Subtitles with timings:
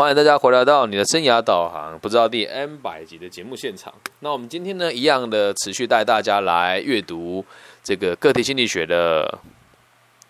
[0.00, 3.92] 欢迎大家回来到你的生涯导航，不知道第 N 百集的节目现场。
[4.20, 7.44] 那我们今天呢，一样的持续带大家来阅读
[7.84, 9.38] 这个个体心理学的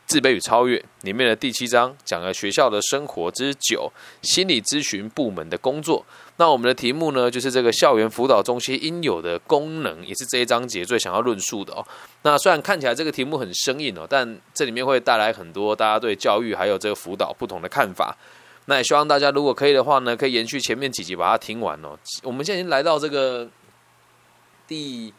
[0.07, 6.05] 自卑与超越里面的第七章，讲了学校的生活之九，心理咨询部门的工作。
[6.39, 11.87] 那我们的题目呢，就是这个校园辅导中心应有的功能，也是这一章节最想要论述的哦。
[12.23, 18.17] 那虽然看起来这个题目很生硬哦，但这里面会带来很多大家对教育还有这个辅导不同的看法。
[18.67, 21.99] 那也希望大家如果可以的话呢，可以延续前面几集把它听完哦。
[22.23, 23.49] 我们现在已经来到这个
[24.69, 25.13] 第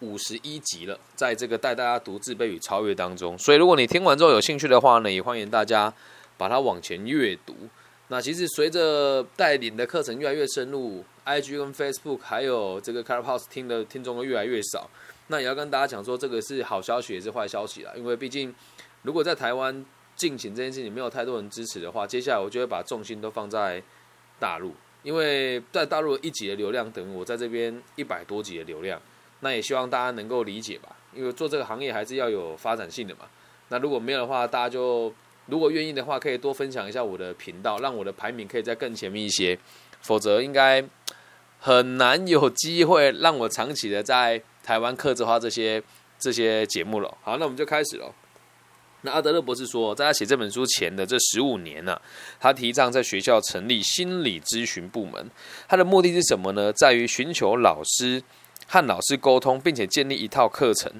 [0.00, 5.92] 五十一集了，在这个带大家读自卑与超越当中，所以如果你听完之后有兴趣的话呢，也欢迎大家
[6.36, 7.54] 把它往前阅读。
[8.08, 14.90] 那其实随着带领的课程越来越深入，IG 跟 Facebook 还有这个 Carpos 听的听众都越来越少。
[15.28, 18.54] 那也要跟大家讲说，这个是好消息也是坏消息啦，因为毕竟
[19.02, 19.84] 如果在台湾。
[20.18, 23.82] 进行这件事情没有太多人支持的话，接下来我就会把重心都放在
[24.38, 29.00] 大陆，因为在大陆一集的流量等于我在这边一百多集的流量，
[29.40, 33.20] 那也希望大家能够理解吧，因为做这个行业还是要有发展性的嘛。
[33.68, 35.14] 那如果没有的话，大家就
[35.46, 39.56] 如果愿意的话，可以多分享一下我的频道，让我的排名可以在更前面一些，
[40.00, 40.84] 否则应该
[41.60, 45.82] 很难有机会让我长期的在台湾客制化这些
[46.18, 47.16] 这些节目了。
[47.22, 48.12] 好，那我们就开始了。
[49.02, 52.00] 那阿德勒博士说，在他写这本书前的这十五年呢，
[52.40, 55.30] 他提倡在学校成立心理咨询部门。
[55.68, 56.72] 他的目的是什么呢？
[56.72, 58.22] 在于寻求老师
[58.66, 60.92] 和老师沟通，并且建立一套课程。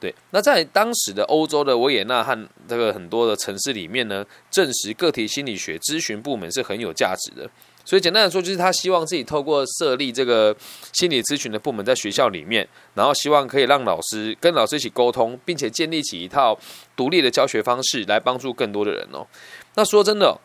[0.00, 7.48] 对，那在当时的欧洲的维也纳和这个很多的城市里面呢，证实个体心理学咨询部门是很有价值的。
[7.86, 10.54] 所以简单的说，就是他希望自己透过设立这个
[10.92, 16.58] 心理咨询的部门在学校里面，然后希望可以让老师跟老师一起沟通，并且建立起一套
[16.96, 19.26] 独立的教学方式，来帮助更多的人哦。
[19.74, 20.38] 那说真的，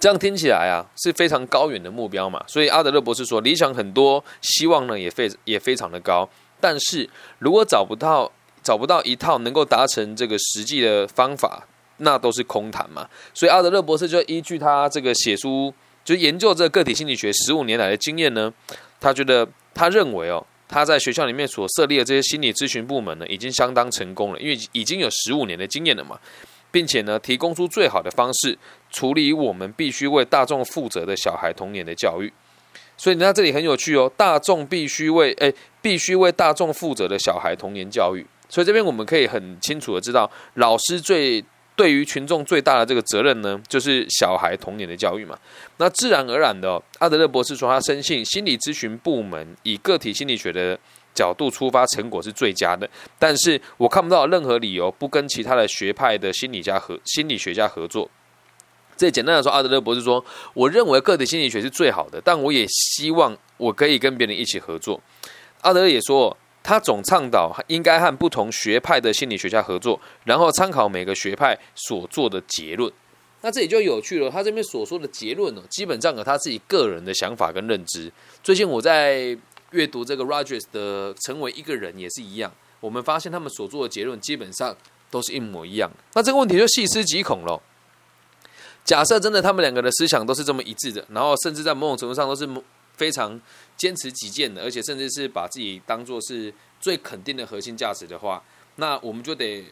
[0.00, 2.44] 这样听起来啊是非常高远的目标嘛。
[2.48, 6.28] 所以阿德勒博士说，理想很多，希望呢也非也非常的高。
[6.60, 7.08] 但是
[7.38, 8.30] 如果找不到
[8.62, 11.66] 找不到一套能够达成这个实际的方法，
[11.98, 13.08] 那都是空谈嘛。
[13.34, 15.72] 所以阿德勒博士就依据他这个写书。
[16.04, 18.52] 就研究这个个体心理学十五年来的经验呢，
[18.98, 26.18] 他觉得他认为哦，他在学校里面所设立的这些心理咨询部门呢，已经相当成功了，因为已经有十五年的经验了嘛，
[26.72, 28.58] 并且呢，提供出最好的方式
[28.90, 32.32] 处理我们必须为大众负责的小孩童年的教育。
[32.96, 38.24] 所以你看这里很有趣哦，大众必须为诶必须为大众负责的小孩童年教育。
[38.48, 41.44] 所以这边我们可以很清楚的知道，老师最。
[41.74, 45.36] 对于群众最大的这个责任呢，就是小孩童年的教育嘛。
[45.78, 50.78] 那自然而然的，阿德勒博士说，他深信心理咨询部门以个体心理学的
[51.14, 52.88] 角度出发，成果是最佳的。
[53.18, 58.08] 但是我看不到任何理由不跟其他的学派的心理家合心理学家合作。
[58.96, 65.00] 这简单的说，阿德勒博士说，我认为个体心理学是最好的，但我也希望我可以跟别人一起合作。
[65.62, 66.36] 阿德勒也说。
[66.64, 72.88] 他总倡导应该和不同学派的心理学家合作，然后参考每个学派所做的结论。
[73.40, 74.30] 那这里就有趣了。
[74.30, 78.12] 他这边所说的结论呢，基本上有他自己个人的想法跟认知。
[78.44, 79.36] 最近我在
[79.72, 84.72] 阅读这个 Rogers 的《成为一个人》也是一样，我们发现他们所做的结论基本上
[85.10, 85.90] 都是一模一样。
[86.14, 87.60] 那这个问题就细思极恐了。
[88.84, 92.48] 假设真的他们两个的思想都是这么一致的，然后甚至在某种程度上都是
[92.96, 93.40] 非常。
[93.74, 98.40] 坚持己见的，而且甚至是把自己当做是最肯定的核心价值的话，
[98.76, 99.64] 那我们就得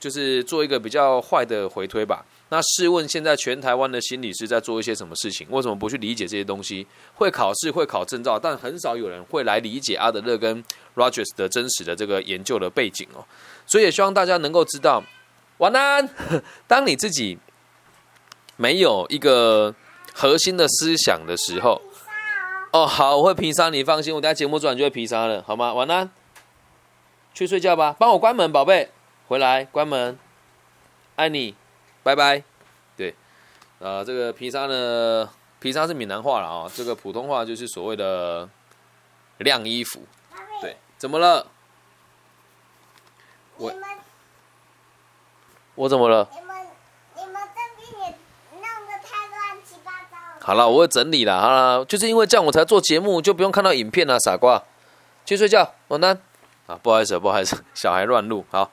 [0.00, 2.24] 就是做一个比较坏的回推吧。
[2.48, 5.46] 那试问，现在全台湾的心理师在做一些什么事情？
[5.50, 6.84] 为什么不去理解这些东西？
[7.14, 10.64] 会考试，会考证照，但很少有人会来理解阿德勒跟
[10.96, 13.24] Rogers 的真实的这个研究的背景哦。
[13.66, 15.00] 所以也希望大家能够知道，
[15.58, 16.08] 晚安。
[16.66, 17.38] 当你自己
[18.58, 19.74] 没有一个
[20.12, 21.80] 核心的思想的时候。
[22.70, 25.72] 哦，好，我会皮沙，你放心，我等下节目做完就会皮沙了，好吗？
[25.72, 26.10] 晚安，
[27.32, 28.90] 去睡觉吧，帮我关门，宝贝，
[29.26, 30.18] 回来关门，
[31.16, 31.54] 爱你，
[32.02, 32.42] 拜拜。
[32.94, 33.14] 对，
[33.78, 35.30] 呃，这个皮沙呢，
[35.60, 38.46] 皮沙是闽南话了啊，这个普通话就是所谓的
[39.38, 40.02] 晾衣服。
[40.60, 41.46] 对，怎么了？
[43.56, 43.72] 我
[45.74, 46.28] 我怎么了？
[50.48, 51.38] 好了，我会整理了。
[51.42, 54.62] 好了，就是因为这样我才做节目，就不用看到影片了，傻瓜。
[55.26, 56.18] 去睡觉，晚安。
[56.66, 58.42] 啊，不好意思，不好意思， 小孩乱录。
[58.50, 58.70] 好，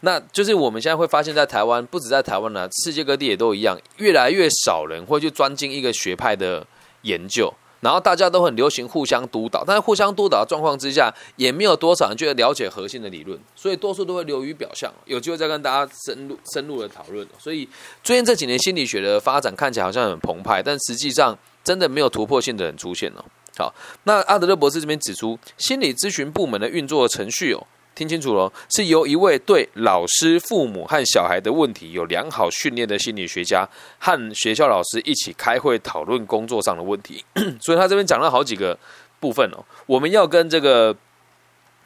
[0.00, 6.66] 那就是我们现在会发现，在台湾，不止在台湾呢，世界各地也都一样，越来越少人会去钻进一个学派的
[7.02, 7.54] 研究。
[7.82, 14.88] 然后大家都很流行互相督导，但是互相督导的状况之下，也没有多少人去了解核心的理论，所以多数都会流于表象。
[15.04, 17.26] 有机会再跟大家深入深入的讨论。
[17.40, 17.68] 所以
[18.04, 23.24] 最近这几年心理学的发展看起来好像很澎湃，但实际上真的没有突破性的人出现哦。
[23.58, 23.74] 好，
[24.04, 27.66] 那阿德勒博士这边指出，心理咨询部门的运作程序哦。
[27.94, 33.68] 听清楚了，是由一位对老师、父母和小孩的问题有良好训练的心理学家
[33.98, 37.24] 和学校老师一起开会讨论工作上的问题。
[37.60, 38.78] 所以他这边讲了好几个
[39.20, 40.96] 部分哦，我们要跟这个。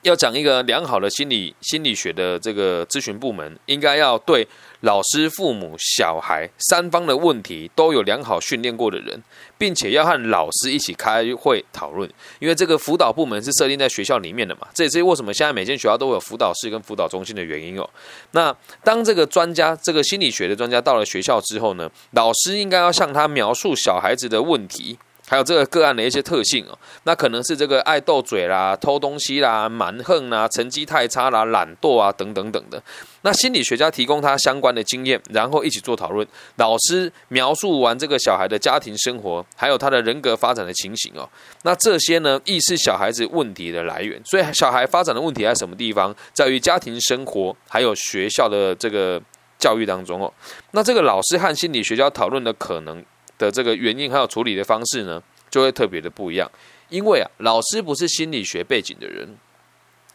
[0.06, 4.46] 要讲一个良好的心理心理学的这个咨询部门，应该要对
[4.82, 9.20] 老师、父母、小孩三方的问题都有良好训练过的人，
[9.58, 12.08] 并且要和老师一起开会讨论。
[12.38, 17.90] 因为这个辅导部门是设定在学校里面的嘛，这也是为什么现在每间学校都有辅导室跟辅导中心的原因哦。
[18.30, 24.96] 那当这个专家，这个心理学的专家到了学校之后呢，老师应该要向他描述小孩子的问题。
[25.28, 32.80] 还有这个个案的一些特性哦，那可能是这个爱斗嘴啦、偷东西啦、蛮横啦、成绩太差啦、懒惰啊等等等的。
[33.22, 36.24] 那心理学家提供他相关的经验，然后一起做讨论。
[36.58, 41.28] 老师描述完这个小孩的家庭生活，还有他的人格发展的情形哦。
[41.62, 44.22] 那这些呢，亦是小孩子问题的来源。
[44.24, 49.20] 所以小孩发展的问题在什么地方，在于家庭生活还有学校的这个
[49.58, 50.32] 教育当中哦。
[50.70, 53.04] 那这个老师和心理学家讨论的可能。
[53.38, 56.50] 的这个原因还有处理的方式呢，就会特别的不一样。
[56.88, 59.36] 因为啊，老师不是心理学背景的人，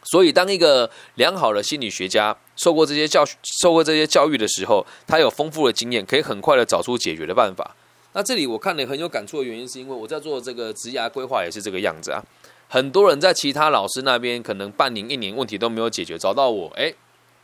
[0.03, 3.25] 所以当一个良好的心理学家受过这些教
[3.59, 7.75] 受过这些教育的时候，他有丰富的经验，可以很快的找出解决的办法。
[8.13, 12.23] 那这里我看了很有感触的原因，是因为我在做这个职涯规划也是这个样子啊。
[12.69, 16.93] 很多人在其他老师那边可能半年一年问题都没有解决，找到我，哎，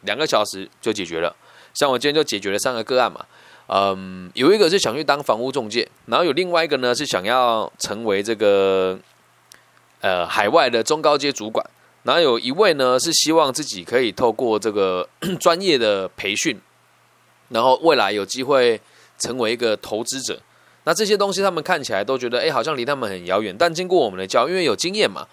[0.04, 1.36] 两个小时就解决了。
[1.74, 3.26] 像我今天就解决了三个个案嘛。
[3.70, 8.98] 嗯，有一个是想去当房屋中介，然后有另外一个呢是想要成为这个
[10.00, 11.70] 呃海外的中高阶主管，
[12.04, 16.58] 然后有一位呢是希望自己可以透过这个 专业的培训，
[17.50, 18.80] 然后未来有机会
[19.20, 20.40] 成为一个投资者。
[20.86, 25.28] 那这些东西他们看起来都觉得哎好像离他们很遥远，但经过我们的教，因为有经验嘛，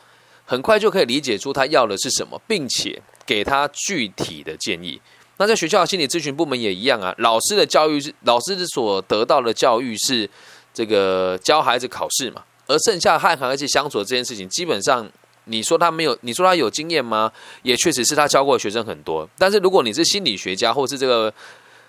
[0.45, 5.01] 很快就可以理解出他要的是什么，并且给他具体的建议。
[5.37, 10.29] 那在学校的心理咨询部门也一样啊，老师的教育是老师所得到的教育是
[10.73, 15.11] 这个教孩子考试嘛，而剩下和孩子相处的这件事情，基本上
[15.47, 17.31] 你说他没有，你说他有经验吗？
[17.63, 21.33] 也确实是他教过的学生很多，但是如果你是心理学家或是这个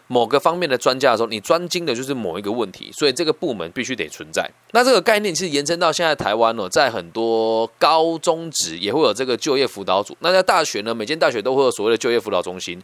[0.07, 4.47] 某个方面的专家的时候，你专精的就是某一个问题，所以这个部门必须得存在。
[4.71, 12.79] 那这个概念其实延伸到现在台湾哦，在很多高中职也会有这个就业辅导组，那在大学呢，每间大学都会有所谓的就业辅导中心。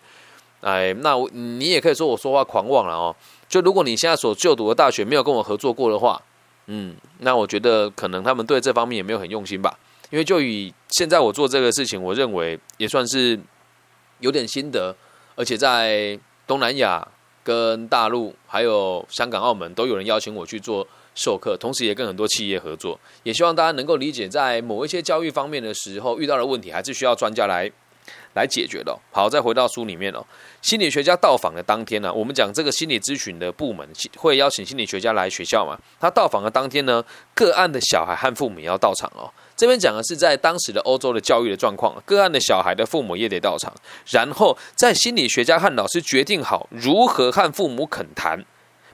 [0.62, 3.16] 哎，那你也可以说我说话狂妄了哦。
[3.50, 6.22] 就如果你现在所就读的大学没有跟我合作过的话，
[6.68, 9.78] 嗯，那我觉得可能他们对这方面也没有很用心吧。
[10.12, 13.40] 因为就以现在我做这个事情，我认为也算是
[14.20, 14.96] 有点心得，
[15.36, 17.08] 而且在东南亚、
[17.44, 23.00] 跟大陆、还有香港、澳门都有人邀请我去做授课，同时也跟很多企业合作。
[23.24, 27.72] 也希望大家能够理解，在某一些教育方面的时候遇到的问题，还是需要专家来。
[28.34, 28.98] 来解决的。
[29.12, 30.26] 好，再回到书里面哦。
[30.62, 33.88] 心理学家到访的当天呢，我们讲这个心理咨询的部门
[34.18, 35.78] 会邀请心理学家来学校嘛？
[36.00, 37.04] 他到访的当天呢，
[37.34, 39.30] 个案的小孩和父母也要到场哦。
[39.56, 43.74] 这边讲的是在当时的欧洲的教育的状况，个案的小孩的父母也得到场，
[44.10, 48.44] 然后在心理学家和老师决定好如何和父母恳谈，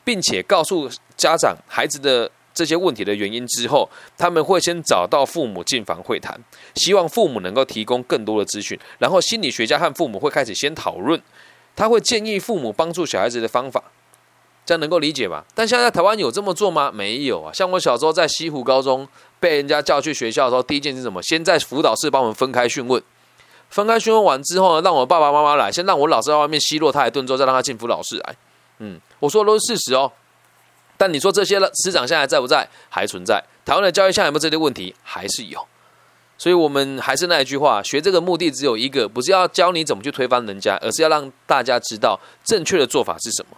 [0.04, 2.32] 并且告诉家长孩子的。
[2.58, 3.88] 这些问题的原因之后，
[4.18, 6.36] 他们会先找到父母进房会谈，
[6.74, 11.22] 希望父母能够提供更多的资讯，然后心理学家和父母会开始先讨论，
[11.76, 13.84] 他会建议父母帮助小孩子的方法，
[14.66, 15.46] 这样能够理解吧？
[15.54, 16.92] 但现在台湾有这么做吗？
[16.92, 17.54] 没有啊！
[17.54, 19.08] 像我小时候在西湖高中
[19.40, 21.22] 被人家叫去学校的时候，第一件是什么？
[21.22, 23.02] 先在辅导室帮我们分开讯问，
[23.70, 28.36] 分开讯问完之后呢，让我爸爸妈妈来，先让我老师在外面奚落他一顿之后，再让他进辅导室来。
[28.80, 30.12] 嗯，我说的都是事实哦。
[30.98, 32.68] 但你说这些了，师长现在在不在？
[32.90, 33.44] 还存在。
[33.64, 34.96] 台湾的教育现在有没有这些问题？
[35.04, 35.64] 还是有。
[36.40, 43.58] 所以，我们还是那一句话，学这个目的只有一个，不是要教你怎么去推翻人家，而是要让大家知道正确的做法是什么。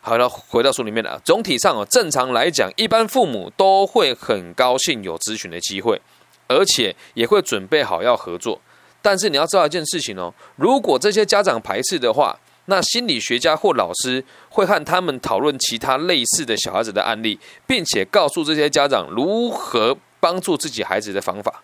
[0.00, 1.20] 好了，回到书里面了。
[1.24, 6.00] 总体上哦，正常来讲，一般父母都会很高兴有咨询的机会，
[6.48, 8.60] 而且也会准备好要合作。
[9.00, 21.62] 但是你要知道一件事情哦，如果这些家长排斥的话，那心理学家或老师会和他们讨论其他类似的小孩子的案例，并且告诉这些家长如何帮助自己孩子的方法。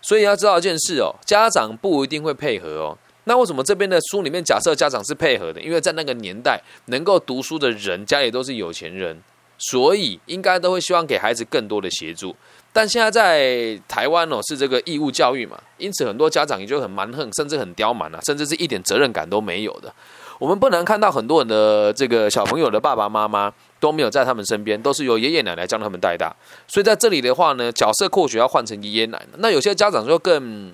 [0.00, 2.96] 所以要知道一件事哦，家长不一定会配合哦。
[3.24, 5.60] 那为什么这边的书里面假设家长是配合的？
[5.60, 9.22] 因为在那个年代，能够读书的人家里都是有钱人，
[9.58, 12.34] 所以应该都会希望给孩子更多的协助。
[12.72, 19.92] 但现在在台湾哦，是这个义务教育嘛，因此很多家长也就很蛮横，甚至很刁蛮啊，甚至是一点责任感都没有的。
[20.40, 26.34] 我们不能看到很多人的这个小朋友的爸爸妈妈都没有在他们身边，都是由爷爷奶奶将他们带大。
[26.66, 29.36] 所以在这里的话呢，角色或许要换成爷爷奶奶。
[29.36, 30.72] 那有些家长就更，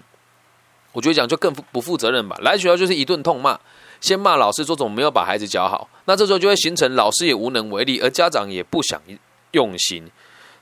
[0.92, 2.36] 我觉得讲就更不负责任吧。
[2.42, 3.58] 来学校就是一顿痛骂，
[4.00, 9.02] 先骂老师说怎么没有把孩子教好，那这时候就会形成老师也无能为力，而家长也不想
[9.50, 10.08] 用心。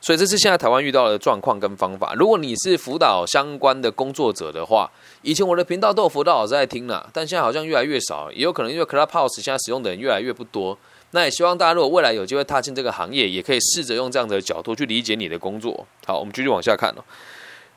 [0.04, 2.12] 所以这是现在台湾遇到的状况跟方法。
[2.12, 4.90] 如果你是辅导相关的工作者的话，
[5.22, 10.76] 以前我的频道都有辅导老师在听了，但现在好像越来越少，也有可能因为 Clubhouse 现在使用的人越来越不多。
[11.12, 15.86] 那也希望大家如果未来有机会踏进这个行业，也可以试着用这样的角度去理解你的工作。
[16.04, 17.00] 好，我们继续往下看哦。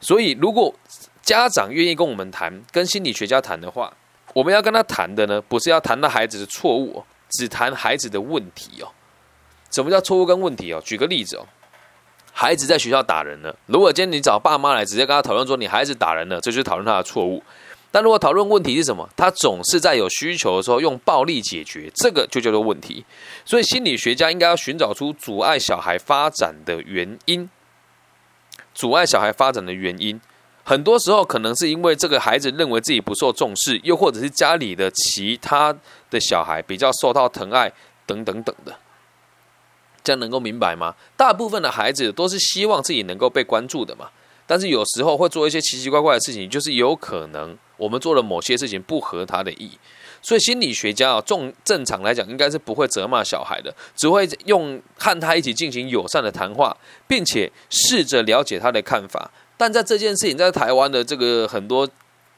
[0.01, 0.75] 所以如果
[1.21, 3.93] 家长愿意跟我们谈，跟心理学家谈的话，
[4.33, 8.91] 我们要跟他谈的呢，不是要谈到孩子的错误，只谈孩子的问题哦。
[9.71, 10.81] 什么叫错误跟问题哦？
[10.83, 11.47] 举个例子哦。
[12.39, 13.55] 孩子在学校打人了。
[13.65, 17.41] 如果今天你找爸妈来，直接跟他讨论说你孩子打人了，这就是讨论他的错误。
[17.89, 23.03] 但如果讨论问题是什么，他总是在有需求的时候用暴力解决，这个就叫做问题。
[23.43, 27.49] 所以心理学家应该要寻找出阻碍小孩发展的原因。
[28.75, 30.21] 阻碍小孩发展的原因，
[30.63, 35.75] 很多时候可能是因为这个孩子认为自己不受重视，又或者是家里的其他
[36.11, 37.73] 的小孩比较受到疼爱，
[38.05, 38.77] 等等等的。
[40.07, 40.95] 这样能够明白吗？
[41.17, 44.07] 大部分的孩子都是希望自己能够被关注的嘛，
[44.45, 49.71] 但是有时候会做一些奇奇怪怪的事情，就是有可能我们做了某些事情不合他的意，
[50.21, 59.29] 所以心理学家啊，正正常来讲应该是不会责骂小孩的，只会用和他一起进行友善的谈话，并且试着了解他的看法。
[59.57, 61.85] 但在这件事情，在台湾的这个很多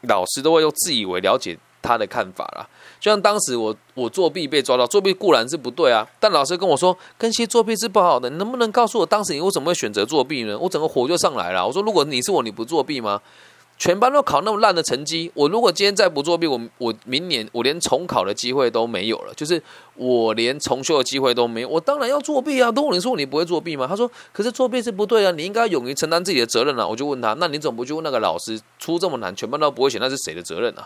[0.07, 2.67] 老师都会用自以为了解他的看法啦。
[2.99, 10.57] 就像当时我我作弊被抓到，作弊固然是不对啊，但老师跟我说，跟些作弊是不好的，你能不能告诉我当时你为什么会选择作弊呢？
[10.59, 11.65] 我整个火就上来了。
[11.65, 13.21] 我说，如果你是我，你不作弊吗？
[13.77, 19.63] 全班都考那么烂的成绩，我如果今天再不作弊，我我明年我连重考的机会都没有了，就是
[19.95, 22.69] 我连重修的机会都没有，我当然要作弊啊！
[22.75, 23.87] 如果你说你不会作弊吗？
[23.87, 26.85] 他说，可是作弊是不对啊，你应该勇于承担自己的责任啊！
[26.85, 30.85] 我就问他，那你怎么不去问那个老师，出这么难，全班都不会写，那是谁的责任啊？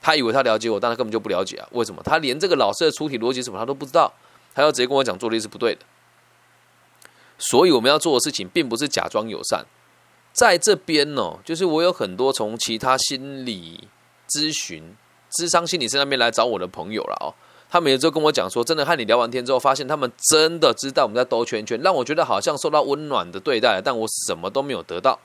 [0.00, 1.68] 他以为他了解我，但他根本就不了解啊！
[1.72, 2.02] 为什么？
[2.04, 4.12] 他连这个老师的出题逻辑什么他都不知道，
[4.54, 5.80] 他要直接跟我讲做的是不对的。
[7.38, 9.64] 所以我们要做的事情，并不是假装友善。
[10.32, 13.88] 在这边呢，就是我有很多从其他心理
[14.28, 14.96] 咨询、
[15.30, 17.34] 智商心理师那边来找我的朋友了哦。
[17.70, 25.18] 他们有时候跟我讲说，真的和你聊完天之后，发现他们真的知道我们在兜圈圈，让我觉得好像受到温暖的对待，但我什么都没有得到。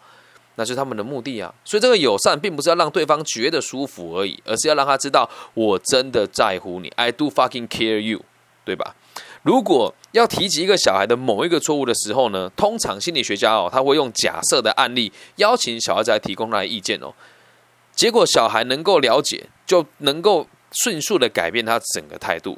[0.55, 8.21] 那是他们的目的啊，所以这个友善并不是要让对方觉得舒服而已，而是要让他知道我真的在乎你，I do fucking care you，
[8.63, 8.95] 对吧？
[9.41, 17.11] 如果要提及一个小孩的某一个错误的时候呢，通常心理学家哦，他会用假设的案例邀请小孩子来提供他的意见哦，
[17.95, 22.57] 结果小孩能够了解，就能够迅速的改变他整个态度。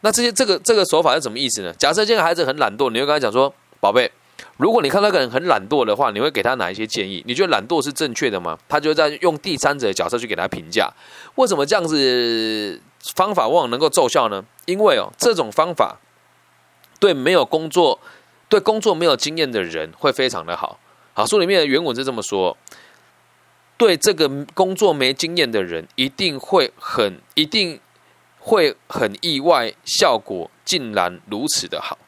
[0.00, 1.72] 那这些这个这个手法是什么意思呢？
[1.78, 4.10] 假设这个孩子很懒惰，你会跟他讲说，宝贝。
[4.56, 7.22] 如果你看到个人很懒惰的话，你会给他哪一些建议？
[7.26, 8.58] 你觉得懒惰是正确的吗？
[8.68, 10.92] 他就在用第三者的角色去给他评价。
[11.36, 12.80] 为什么这样子
[13.14, 14.44] 方法往往能够奏效呢？
[14.66, 15.98] 因为哦，这种方法
[17.00, 17.98] 对没有工作、
[18.48, 20.78] 对工作没有经验的人会非常的好。
[21.14, 22.56] 好，书里面的原文是这么说：
[23.76, 27.80] 对这个工作没经验的人，一定会很、一定
[28.38, 31.98] 会很意外，效果竟然如此的好。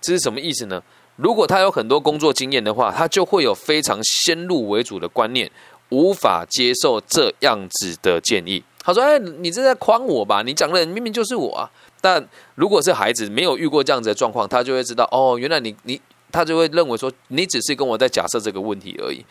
[0.00, 0.82] 这是什么意思呢？
[1.16, 5.50] 如果他有很多工作经验的话，他就会有非常先入为主的观念，
[5.90, 8.62] 无法接受这样子的建议。
[8.84, 10.42] 他说：“哎，你这在诓我吧？
[10.42, 12.26] 你讲的明明就是我啊！”但
[12.56, 16.00] 如果是孩子没有遇过这样子的状况，他就会知道哦，原来你你
[16.32, 19.24] 他就会认为说你只是跟我在假设这个问题而已。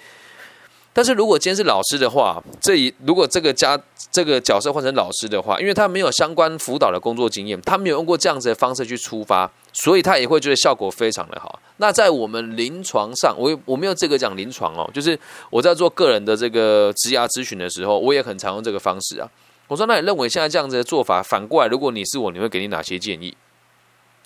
[0.94, 3.80] 但是如果今天是老师的话，这一如果这个家
[4.12, 11.60] 这个角色换成老师的话，因为他没有相关辅导的工作经验，他没有用过这样子的方式去出发，所以他也会觉得效果非常的好。
[11.78, 15.18] 那在我们临床上，我我没有这个讲临床哦，就是
[15.50, 19.30] 我在做个人的这个职涯咨询的时候，我也很常用这个方式啊。
[19.68, 23.34] 我说，那你认为现在这样子的做法，反过来，如果你是我，你会给你哪些建议？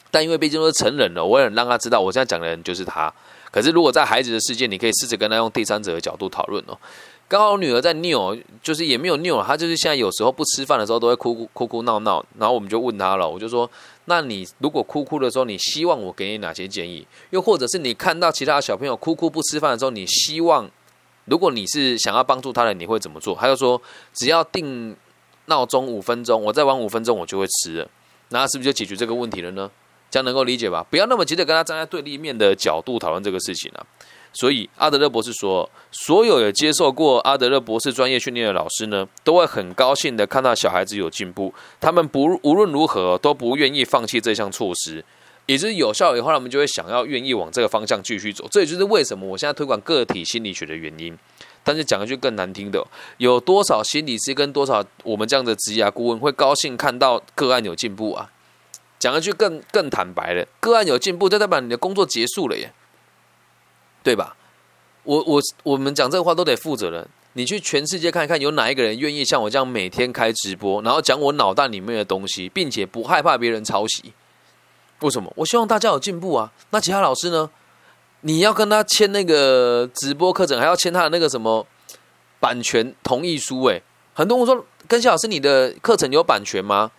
[0.09, 3.13] 但因为毕竟都是成人了，我也让他知道，我现在讲的人就是他。
[3.55, 6.77] 可是，如果在孩子的世界，你可以试着跟他用第三者的角度讨论哦。
[7.25, 12.21] 刚好我女儿在拗，就是也没有拗，她就是现在有时候不吃饭的时候都会哭哭哭哭闹闹。
[12.37, 13.69] 然后我们就问她了，我就说：
[14.05, 17.07] 那你如果哭哭的时候，你希望我给你哪些建议？
[17.29, 20.69] 又或者是你看到其他小朋友哭哭不吃饭的时候，你希望
[21.23, 23.33] 如果你是想要帮助他的，你会怎么做？
[23.39, 23.81] 他就说：
[24.13, 24.93] 只要定
[25.45, 27.87] 闹钟五分钟，我再晚五分钟，我就会吃了。
[28.29, 29.71] 那是不是就解决这个问题了呢？
[30.15, 30.81] 这样能够理解吧？
[30.89, 33.83] 不要那么急着跟他站在对立面的角度讨论这个事情啊。
[34.31, 41.53] 所以阿德勒博士说，所有有接受过阿德勒博士专业训练的老师呢，都会很高兴的看到小孩子有进步。
[41.81, 45.03] 他们不无论如何都不愿意放弃这项措施，
[45.47, 48.47] 也就是有效以后，他们就会想要愿意往这个方向继续走。
[48.49, 51.17] 这也就是为什么我现在推广个体心理学的原因。
[51.61, 52.81] 但是讲一句更难听的，
[53.17, 58.31] 有多少心理师跟多少我们这样的职业顾问会高兴看到个案有进步啊？
[58.99, 62.73] 讲一句更更坦白的，个案有进步，就代表你的工作结束了耶。
[64.03, 64.35] 对吧？
[65.03, 67.07] 我我我们讲这个话都得负责任。
[67.33, 74.13] 你去全世界看一看，有哪一个人愿意像我这样每天开直播，然后讲我脑袋里面的东西，并且不害怕别人抄袭？
[75.01, 75.33] 为什么？
[75.35, 76.51] 我希望大家有进步啊。
[76.69, 77.49] 那其他老师呢？
[78.21, 81.67] 你要跟他签那个直播课程，还要签他的那个什么
[82.39, 83.63] 版权同意书？
[83.65, 83.83] 诶，
[84.13, 86.91] 很多人说，跟谢老师，你的课程有版权吗？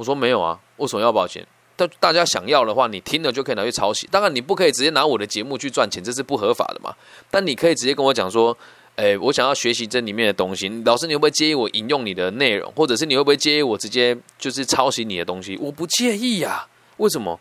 [0.00, 0.58] 我说没有啊。
[0.78, 1.46] 为什么要保险？
[1.76, 4.08] 但大家想要的话，你听了就可以拿去抄袭。
[4.10, 6.94] 当然，你不可以直接拿我的节目去赚钱，这是不合法的嘛。
[7.30, 8.56] 但你可以直接跟我讲说
[8.96, 12.72] ：“哎，我想要学习这里面的东西，老师，你会不会介意我引用你的内容？
[12.74, 16.66] 或者是你会不会介意我直接就是抄袭你的东西？”我不介意呀。
[16.96, 17.38] 为什么？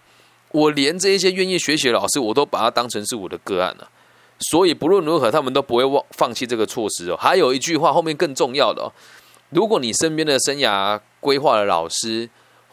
[0.52, 3.90] 我连这一些愿意学习的老师，我都把它当成是我的个案了。
[4.52, 7.16] 所以不论如何，他们都不会忘放弃这个措施哦。
[7.18, 8.92] 还有一句话，后面更重要的哦：
[9.50, 12.30] 如果你身边的生涯规划的老师，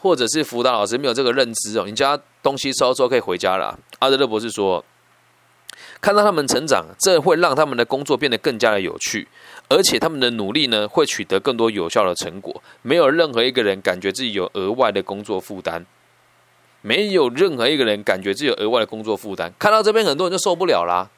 [0.07, 3.77] 或者是辅导老师没有这个认知哦，你家东西收收可以回家了。
[3.99, 4.85] 阿德勒博士说，
[6.01, 9.27] 看到他们成长，这会让他们的工作变得更加的有趣，
[9.69, 12.63] 而且他们的努力呢，会取得更多有效的成果。
[12.83, 15.85] 没有任何一个人感觉自己有额外的工作负担，
[16.83, 19.53] 没有任何一个人感觉自己有额外的工作负担。
[19.59, 21.11] 看到这边，很多人就受不了啦。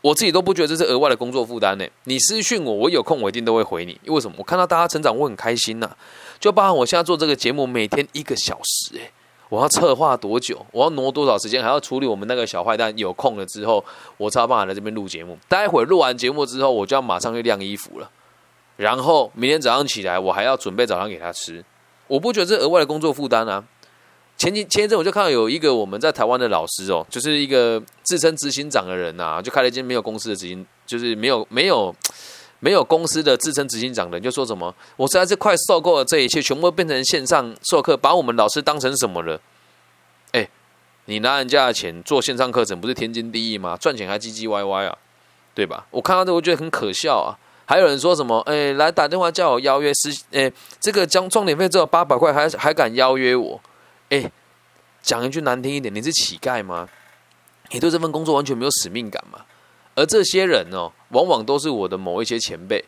[0.00, 1.84] 我自己都不觉得这是额外的工作负担呢。
[2.04, 3.98] 你私讯我，我有空我一定都会回你。
[4.06, 4.36] 为什么？
[4.38, 5.90] 我看到大家成长，我很开心呐。
[6.38, 9.10] 就包含我现在做这个节目，每天一个小时，诶，
[9.48, 10.64] 我要策划多久？
[10.70, 11.60] 我要挪多少时间？
[11.62, 13.84] 还要处理我们那个小坏蛋有空了之后，
[14.16, 15.36] 我才有办法来这边录节目。
[15.48, 18.08] 待会录完节目之后，我就要马上去晾衣服了。
[18.76, 21.64] 然后明天早上起来，我还要准备早上给他吃。
[22.06, 23.64] 我不觉得这额外的工作负担啊。
[24.38, 31.94] 前几前一阵我就看到有一个我们在台湾的老师哦，就是一个自称执行长的人呐，就开了一间没有公司的执行，就是没有没有。
[32.60, 39.40] 没有公司的自称执行长的人就说什么，我实在是快受够了这一切，全部变成线上授课，把我们老师当成什么了？
[40.32, 40.48] 哎，
[41.04, 43.76] 你拿人家的钱做线上课程，不是天经地义吗？
[43.76, 44.98] 赚钱还唧唧歪歪啊，
[45.54, 45.86] 对吧？
[45.92, 47.38] 我看到这，我觉得很可笑啊。
[47.64, 53.60] 还有人说什么，哎，来打电话叫我邀约师，哎，这个交装点费只有八百块，还还敢邀约我？
[54.10, 54.30] 哎，
[55.02, 56.88] 讲一句难听一点，你是乞丐吗？
[57.70, 59.40] 你对这份工作完全没有使命感吗？
[59.94, 62.82] 而这些人哦，往往都是我的某一些前辈，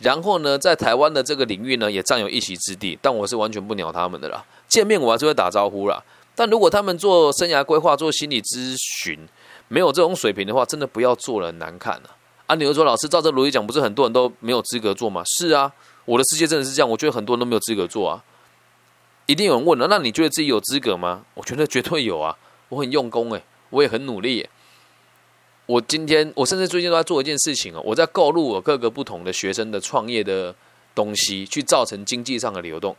[0.00, 2.98] 然后呢，在台湾的这个领域呢，也占有一席之地。
[3.00, 6.02] 但我是完全不鸟他们的啦，见面我还是会打招呼啦。
[6.34, 9.26] 但如果他们做生涯规划、做心理咨询，
[9.68, 12.12] 没有这种水平的话，真的不要做了，难看啊！
[12.48, 15.22] 啊，你又说老师照这逻辑讲，不是很多人都没有资格做吗？
[15.24, 15.72] 是啊，
[16.04, 18.22] 我的世界真的是这样，我觉得很多人都没有资格做啊。
[19.26, 21.24] 一定有人问了，那你觉得自己有资格吗？
[21.34, 22.36] 我觉得绝对有啊，
[22.68, 24.48] 我很用功诶，我也很努力。
[25.66, 30.54] 我今天，我甚至最近都在做一件事情哦，我在购入我各个不同的学生的创业的
[30.94, 32.94] 东西，去造成经济上的流动。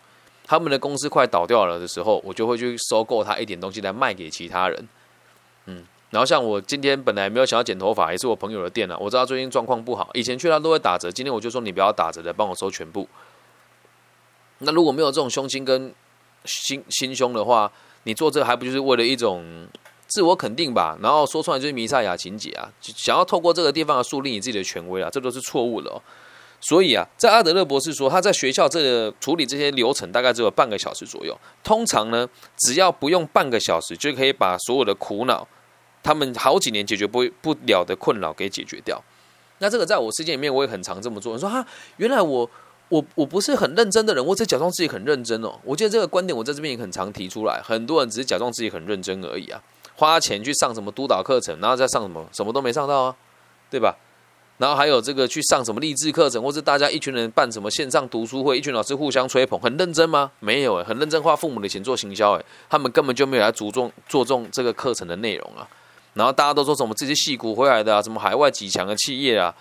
[0.46, 4.90] 他们的公司快倒掉了的时候，我就会去收购他一点东西来卖给其他人。
[5.66, 13.08] 嗯，然后像我今天本来没有想要剪头发，也是我朋友的店啊，我知道最近状况不好，以前去他都会打折，今天我就说你不要打折的，帮我收全部。
[14.60, 15.94] 那如果没有这种胸襟跟
[16.47, 17.71] 心心胸的话，
[18.03, 19.67] 你做这还不就是为了一种？
[20.10, 26.01] 自我肯定吧，然后说出来就是弥赛亚情节啊，想要透过这个地方树立你自己的权威啊，这都是错误的哦。
[26.62, 31.38] 所以啊，在阿德勒博士说，他在学校这个处理这些流程大概只有半个小时左右。
[31.62, 32.25] 通常呢，
[32.60, 35.45] 只要不用半个小时，就可以把所有的苦恼，
[36.01, 39.03] 他们好几年解决不不了的困扰给解决掉。
[39.57, 41.33] 那这个在我世界里面，我也很常这么做。
[41.33, 42.49] 你说哈，原来我
[42.89, 45.60] 我我不是很认真的人，我只假装自己很认真哦。
[45.63, 49.62] 我觉得这个观点我在这边也很常提出来，很多人只是假装自己很认真而已啊。
[49.95, 53.15] 花钱去上什么督导课程，然后再上什么，什么都没上到啊，
[53.69, 53.95] 对吧？
[54.58, 60.32] 然后还有这个去上什么励志课程，或是大家一群人办什么线上读书会，一群老师互相吹捧，很认真吗？
[60.39, 65.67] 没有诶，很认真花父母的钱做行销诶，他们根本就没有来注重注重这个课程的内容啊。
[66.13, 69.54] 然后大家都说什么自己戏骨回来的啊，什么海外几强的企业啊，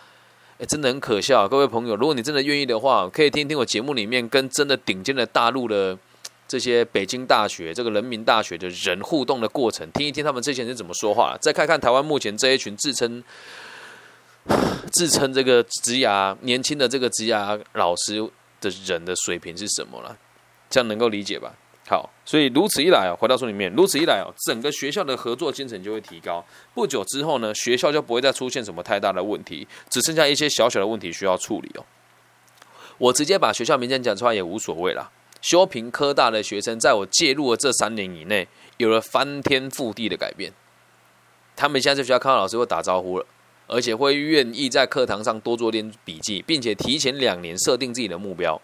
[0.59, 1.49] 诶，真的很可笑。
[1.49, 5.99] 各位朋友，如果你真的愿意的话，可以听听我节目里面跟真的顶尖的大陆的。
[6.49, 13.21] 这些北京大学、这个人民大学的人互动的过程，听一听他们这些人怎么说话，再看看台湾目前这一群自称
[14.93, 18.25] 自称这个职涯年轻的这个职涯老师
[18.61, 20.17] 的人的水平是什么了，
[20.71, 21.53] 这样能够理解吧？
[21.89, 26.45] 好，所以如此一来哦，回到书里面，如此一来哦，整个学校的合作精神就会提高。
[26.75, 31.85] 不久之后呢，学校就不会再出现什么太大的问题，只剩下一些小小的问题需要处理哦。
[32.99, 35.11] 我直接把学校名称讲出来也无所谓啦。
[35.43, 40.53] 修平科大的学生，在我介入的这三年以内，有了翻天覆地的改变。
[41.55, 43.27] 他们现在在学校看到老师会打招呼了，
[43.69, 48.61] 而且会愿意在课堂上多做点笔记，并且提前两年设定自己的目标。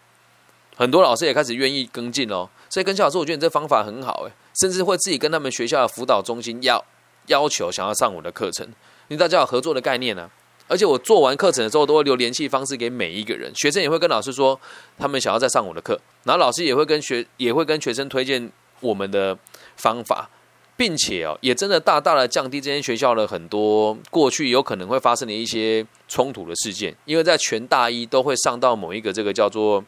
[0.74, 2.48] 很多老师也开始愿意跟进哦。
[2.72, 6.82] 所以跟小老师，我觉得你这方法很好诶，甚至会自己跟他们学校的辅导中心要
[7.26, 8.66] 要求想要上我的课程，
[9.08, 10.30] 因为大家有合作的概念呢。
[10.68, 14.58] 而且我做完课程的时候，都会留联系方式给每一个人，学生也会跟老师说
[14.96, 19.36] 他们想要再上我的课，然后老师也会跟学也会跟学生推荐我们的
[19.76, 20.30] 方法，
[20.74, 29.84] 并且哦，也真的大大的降低这间学校的很多过去有可能会发生的一些冲突的事件，因为在全大一都会上到某一个这个叫做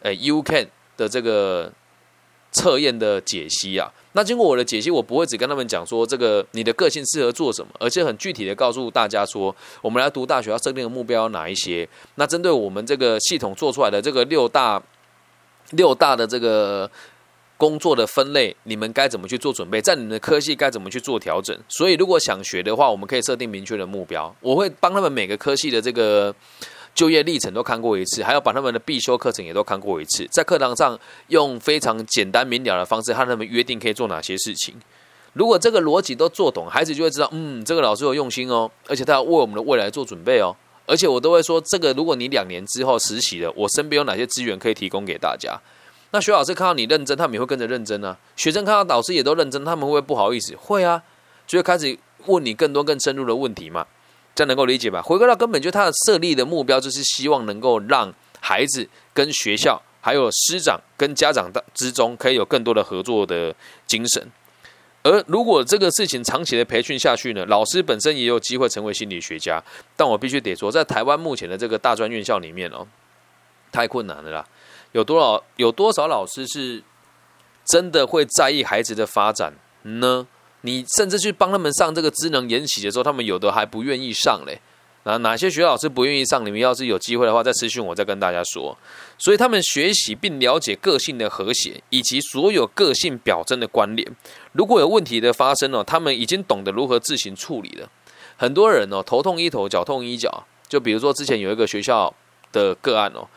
[0.00, 1.72] 呃 U Can 的这个。
[2.54, 11.86] 测验的解析啊，那经过我的解析，我不会只跟他们讲说这个你的个性适合做什么，而且很具体的告诉大家说，我们来读大学要设定的目标哪一些。
[12.14, 14.80] 那针对我们这个系统做出来的这个六大
[15.70, 16.88] 六大的这个
[17.56, 19.80] 工作的分类，你们该怎么去做准备？
[19.80, 21.58] 在你们的科系该怎么去做调整？
[21.68, 26.32] 所以如果想学的话，我们可以设定明确的目标，我会帮他们每个科系的这个。
[26.94, 34.74] 就业历程都看过一次，还要把他们的必修课程也都看过一次，在课堂上用非常简单明了的方式和他们约定可以做哪些事情。
[35.32, 40.54] 如果这个逻辑都做懂，孩子就会知道，嗯，这个老师有用心哦，而且他要为我们的未来做准备哦。
[40.86, 45.58] 而且我都会说，这个如果你两年之后实习了，我身边有哪些资源可以提供给大家。
[46.12, 48.16] 那学老师看到你认真，他们也会跟着认真呢。
[48.36, 50.54] 学生看到导师也都认真，他们会不会不好意思？
[50.54, 51.02] 会啊，
[51.46, 53.84] 就会开始问你更多更深入的问题嘛。
[54.34, 55.00] 这样能够理解吧？
[55.00, 63.54] 回归到根本，就他的设立的目标就是希望能够让孩子跟学校、还有师长跟家长的之中，可以有更多的合作的
[63.86, 64.30] 精神。
[65.02, 69.62] 而如果这个事情长期的培训下去呢，老师本身也有机会成为心理学家。
[69.94, 72.86] 但我必须得说，在台湾目前的这个大专院校里面哦，
[73.70, 74.46] 太困难了啦。
[74.92, 76.82] 有多少有多少老师是
[77.64, 80.26] 真的会在意孩子的发展呢？
[80.66, 84.58] 你甚至去帮他们上这个智能研习的时候，他们有的还不愿意上嘞。
[85.06, 86.46] 那，哪些学老师不愿意上？
[86.46, 88.74] 你们要是有机会的话，再私讯我，再跟大家说。
[89.18, 94.10] 所以他们学习并了解个性的和谐，以及所有个性表征的关联。
[94.52, 97.86] 如果有问题的发生哦，他们已经懂得如何自行处理了。
[98.38, 100.46] 很多人哦，头痛医头，脚痛医脚。
[100.66, 102.12] 就比如说之前有一个学校
[102.50, 103.28] 的个案哦，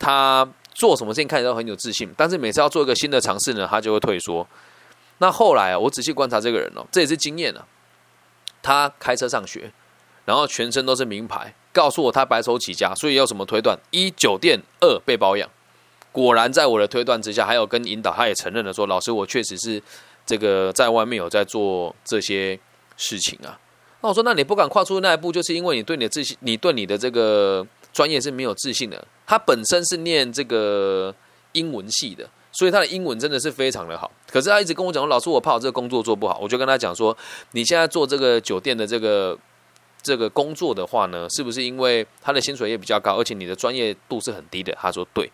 [0.00, 4.44] 他做什么事情看起来都很有自信，但是每次要做一个新的尝试呢，他就会退缩。
[5.18, 7.66] 那后来啊，我仔细观察这个人哦，这也是经验了。
[8.62, 9.72] 他开车上学，
[10.24, 13.78] 然后全身都是名牌，告诉我他白手起家，所以要什么推断？
[13.90, 15.48] 一酒店，二被包养。
[16.10, 19.82] 果然在我的推断之下，还有跟引导，他也承认了说：“老师，我确实是
[20.24, 22.58] 这个在外面有在做这些
[22.96, 23.58] 事情啊。”
[24.00, 31.14] 那我说：“那你不敢跨出那一步，就是因为你对你的自信，你对你的这个专业是没有自信的。”他本身是念这个
[31.52, 32.30] 英文系的。
[32.56, 37.16] 所以他的英文真的是非常的好，可是他一直跟我讲：“老师，我怕我这个工作做不好。”我就跟他讲说
[37.50, 39.36] ：“你现在做这个酒店的这个
[40.00, 45.28] 这个工作的话呢，是不是因为他的薪水也比较高，而且你的专业度是很低的？”他说：“对。”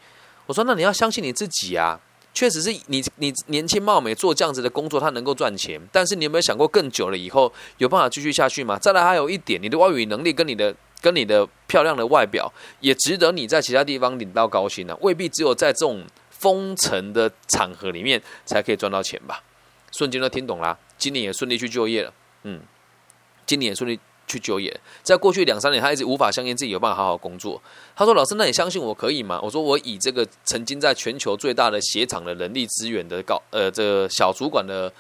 [0.47, 2.01] 我说：“那你要相信你自己啊，
[2.33, 5.79] 确实是你你年轻貌美做这样子的工作，他能够赚钱。
[5.93, 8.79] 但是你有没有想过更久了以后有办法继续下去吗？
[8.79, 14.97] 再来还有一点，你的外语能力跟你的跟你的漂亮的外表也值得你在其他地方领到高薪呢？
[15.03, 16.03] 未必只有在这种。”
[16.41, 19.43] 封城的场合里面才可以赚到钱吧？
[19.93, 20.77] 瞬间都听懂啦。
[20.97, 22.13] 今年也顺利去就业了，
[22.45, 22.61] 嗯，
[23.45, 24.81] 今年也顺利去就业。
[25.03, 27.61] 在过去两三年，他一直无法相信自己有办法好好工作。
[27.97, 34.93] 他说：“老师，那你相信我可以吗？”我说：“我以这个曾经在全球最大的鞋厂的人力资源的高呃这小主管的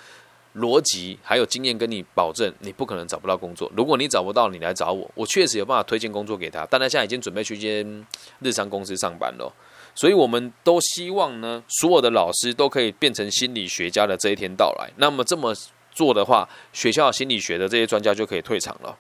[0.57, 3.71] 逻辑还有经验，跟你保证，你不可能找不到工作。
[3.77, 6.67] 如果你找不到，你来找我，我确实有办法推荐工作给他。
[6.69, 8.07] 但他现在已经准备去一间
[8.41, 9.51] 日商公司上班了。”
[9.95, 14.91] 所以，我们都希望呢，所有的老师都可以变成心理学家的这一天到来。
[14.97, 15.55] 那么这么
[15.93, 18.97] 做的话，学校心理学的这些专家就可以退场了。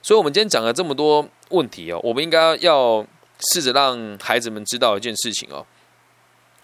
[0.00, 3.04] 所以，我们今天讲了这么多问题哦，我们应该要
[3.52, 5.66] 试着让孩子们知道一件事情哦，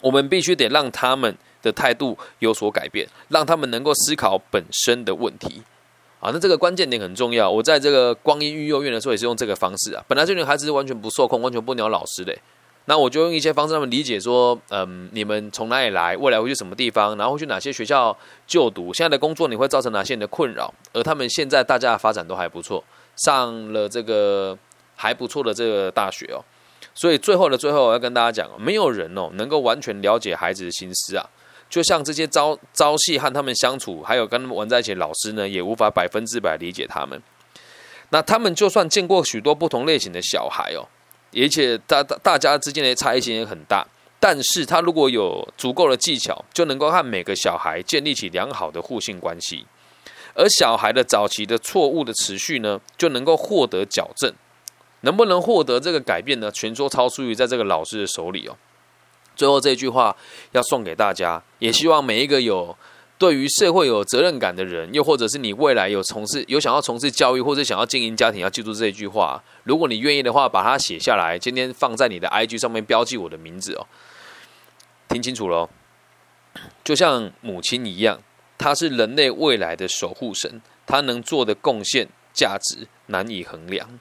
[0.00, 5.62] 我们必须得让他们的态度有所改变，让他们能够思考本身的问题
[6.20, 6.30] 啊。
[6.32, 7.50] 那这个关键点很重要。
[7.50, 10.04] 我在这个光阴育幼院的时候也是用这个方式啊。
[10.08, 12.36] 本来这群孩子是完全不受控，完全不鸟老师的。
[12.88, 22.82] 那我就用一些方式他们理解说，嗯，你们从哪里来，未来会去什么地方，然后会去哪些学校就读，现在的工作你会造成哪些人的困扰，而他们现在大家的发展都还不错，
[23.16, 24.56] 上了这个
[24.96, 26.40] 还不错的这个大学哦，
[26.94, 31.28] 所以最后的最后，我要跟大家讲，没有人哦能够完全了解孩子的心思啊，
[31.68, 37.22] 就像这些朝朝夕和他们相处，还有跟他们玩在一起的老师呢，也无法百分之百理解他们。
[38.08, 40.88] 那他们就算见过许多不同类型的小孩哦，
[41.34, 43.86] 而且大大大家之间的差异性也很大，
[44.18, 49.66] 但是他如果有足够的技巧，就能够和每个小孩建立起良好的互信关系。
[50.34, 54.32] 而小孩的早期的错误的持续呢，就能够获得矫正。
[55.02, 56.50] 能不能获得这个改变呢？
[56.50, 58.56] 全说超出于在这个老师的手里哦。
[59.36, 60.16] 最后这句话
[60.50, 62.76] 要送给大家，也希望每一个有
[63.18, 69.42] 对于社会有责任感的人，又或者是你未来有从事有想要从事教育或者想要经营家庭，要记住这句话。
[69.64, 73.86] 如果你愿意的话，把它写下来，今天放在你的 IG 上面标记我的名字哦。
[75.08, 75.68] 听清楚喽，
[76.84, 78.20] 就像母亲一样，
[78.56, 83.98] 她是人类未来的守护神，她能做的贡献价值难以衡量。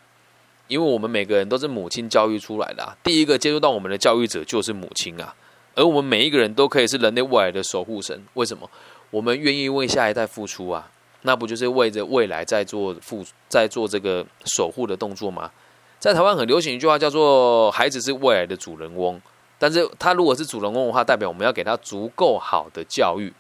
[0.68, 5.34] 因为我们每个人都是母亲教育出来的，第一个接触到我们的教育者就是母亲啊，
[5.74, 8.24] 而我们每一个人都可以是人类未来的守护神。
[8.34, 8.70] 为什么？
[9.10, 10.90] 我们愿意为下一代付出啊，
[11.22, 15.52] 那不就是为着未来在做付在做这个守护的动作吗？
[16.00, 19.20] 在台湾很流行一句话叫做“孩子是未来的主人翁”，
[19.58, 23.34] 但是他如果是主人翁的话，代表我们要给他足够好的教育，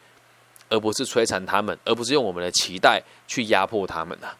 [0.69, 4.35] 而不是摧残他们，而不是用我们的期待去压迫他们啊。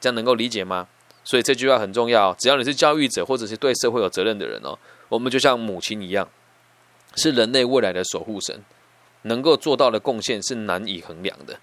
[0.00, 0.88] 这样能够理解吗？
[1.22, 2.32] 所以这句话很重要。
[2.38, 4.78] 只要你是教育者，或者是对社会有责任的人哦，
[5.10, 6.26] 我们就像母亲一样，
[7.14, 8.64] 是人类未来的守护神，
[9.22, 11.58] 能够做到的贡献是难以衡量的。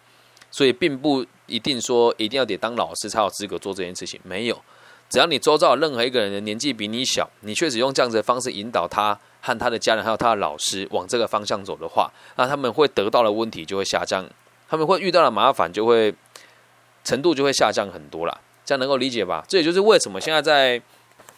[0.50, 4.20] 所以并不一定说一定要得当老师才有资格做这件事情。
[4.24, 4.60] 没有，
[5.10, 14.26] 只要你周遭任何一个人的年纪比你小，你确实用这样子的方式引导他和他的家人还有他的老师往这个方向走的话，那他们会得到的问题就会下降，
[14.70, 16.14] 他们会遇到的麻烦就会
[17.04, 18.42] 程度就会下降很多了。
[18.66, 19.46] 这样能够理解吧？
[19.48, 20.82] 这也就是为什么现在在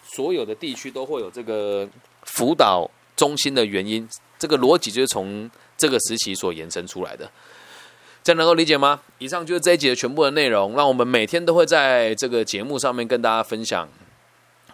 [0.04, 1.88] 所有的地区都会有这个
[2.24, 4.08] 辅导中心的原因。
[4.38, 5.50] 这个逻辑就是从
[5.80, 7.28] 这个时期所延伸出来的。
[8.22, 9.00] 这样能够理解吗？
[9.18, 10.74] 以上就是这一集的全部的内容。
[10.76, 13.88] 那我们每天都会在这个节目上面跟大家分享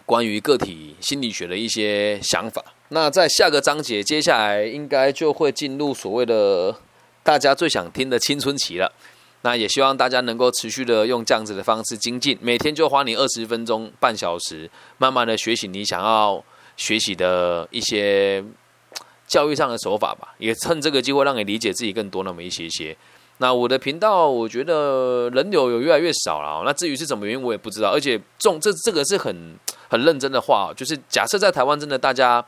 [0.04, 2.62] 关于个体心理学的一些想法。
[2.88, 6.74] 那在下个章节，接下来应该就会进入所谓的
[7.22, 8.92] 大家最想听的青春期了。
[9.42, 16.44] 那也希望大家能够持续的用这样子的方式精进，每天就花你二十分钟、半小时，慢慢的学习你想要
[16.76, 18.44] 学习的一些
[19.26, 20.34] 教育上的手法吧。
[20.38, 22.96] 也趁这个机会让你理解自己更多那么一些些。
[23.38, 26.62] 那我的频道，我觉得人流有越来越少了。
[26.64, 27.90] 那至于是什么原因，我也不知道。
[27.90, 29.54] 而且重这这个是很
[29.90, 32.42] 很认真的话，就是假设在台湾真的大家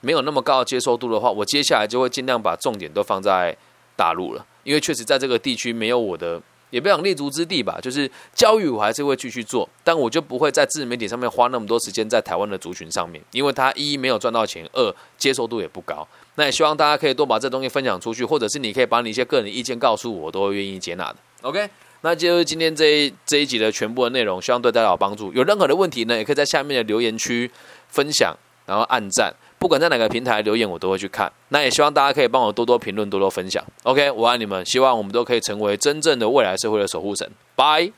[0.00, 3.56] 没有那么高的接受度的话，我接下来就会尽量把重点都放在
[3.94, 4.44] 大陆了。
[4.64, 6.40] 因为确实在这个地区没有我的，
[6.72, 7.78] 也不想立足之地吧。
[7.80, 16.06] 就是教育我还是会继续做，但我就不会在自媒体上面花那么多时间在台湾的族群上面，因为他一没有赚到钱，二接受度也不高。
[16.34, 21.16] 那也希望大家可以多把这东西分享出去，或者是你可以把你一些个人意见告诉我，都会愿意接纳的。
[21.42, 21.68] OK，
[22.00, 25.32] 那就是今天这一这一集的全部的内容，希望对大家有帮助。
[25.34, 27.50] 有任何的问题呢，也可以在下面的留言区
[27.88, 29.34] 分享，然后按赞。
[29.62, 31.32] 不管在哪个平台留言，我都会去看。
[31.50, 33.64] 那也希望大家可以帮我多多评论，多多分享。
[33.84, 37.30] OK，我爱你们，希望我们都可以成为真正的未来社会的守护神。
[37.54, 37.92] 拜。